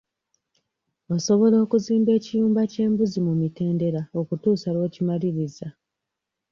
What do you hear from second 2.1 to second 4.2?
ekiyumba ky'embuzi mu mitendera